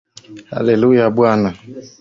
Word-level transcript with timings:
Hallelujah 0.53 1.07
Bwana. 1.15 1.51